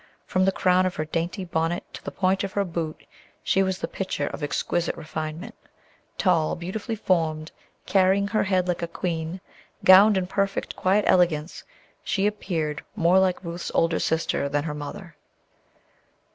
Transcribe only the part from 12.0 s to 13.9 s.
she appeared more like Ruth's